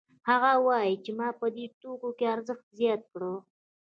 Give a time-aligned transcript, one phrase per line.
[0.29, 3.23] هغه وايي چې ما په دې توکو ارزښت زیات کړ